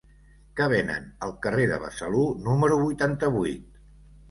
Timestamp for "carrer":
1.43-1.67